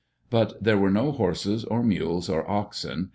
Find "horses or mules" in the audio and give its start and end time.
1.11-2.27